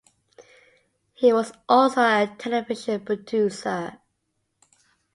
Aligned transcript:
He 1.13 1.31
was 1.31 1.53
also 1.69 2.01
a 2.01 2.35
television 2.39 3.05
producer. 3.05 3.99